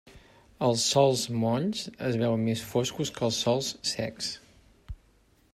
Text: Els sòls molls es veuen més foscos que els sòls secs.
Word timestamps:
Els 0.67 0.85
sòls 0.93 1.25
molls 1.43 1.83
es 2.09 2.17
veuen 2.23 2.47
més 2.47 2.65
foscos 2.71 3.15
que 3.19 3.25
els 3.31 3.41
sòls 3.45 3.73
secs. 3.95 4.35